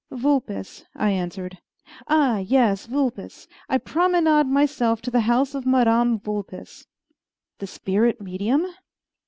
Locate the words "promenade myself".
3.77-4.99